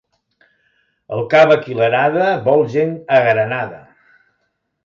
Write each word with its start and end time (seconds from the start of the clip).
El 1.17 1.21
càvec 1.33 1.69
i 1.73 1.77
l'arada 1.81 2.31
vol 2.49 2.65
gent 2.77 2.99
agranada. 3.19 3.81